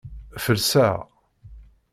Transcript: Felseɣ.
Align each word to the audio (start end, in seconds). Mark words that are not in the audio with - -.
Felseɣ. 0.43 0.97